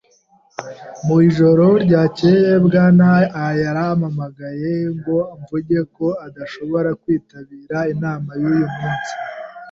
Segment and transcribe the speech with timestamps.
[1.05, 3.09] Mu ijoro ryakeye, Bwana
[3.43, 9.13] A yarampamagaye ngo mvuge ko adashobora kwitabira inama yuyu munsi